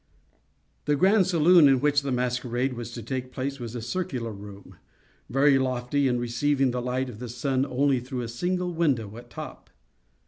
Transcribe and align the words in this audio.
The 0.85 0.95
grand 0.95 1.27
saloon 1.27 1.67
in 1.67 1.79
which 1.79 2.01
the 2.01 2.11
masquerade 2.11 2.73
was 2.73 2.89
to 2.93 3.03
take 3.03 3.31
place, 3.31 3.59
was 3.59 3.75
a 3.75 3.83
circular 3.83 4.31
room, 4.31 4.77
very 5.29 5.59
lofty, 5.59 6.07
and 6.07 6.19
receiving 6.19 6.71
the 6.71 6.81
light 6.81 7.07
of 7.07 7.19
the 7.19 7.29
sun 7.29 7.67
only 7.67 7.99
through 7.99 8.21
a 8.21 8.27
single 8.27 8.71
window 8.73 9.15
at 9.17 9.29
top. 9.29 9.69